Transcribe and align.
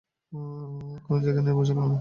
কোনো 1.05 1.19
জায়গাই 1.23 1.43
নিরাপদ 1.45 1.65
ছিল 1.67 1.77
না। 1.77 1.83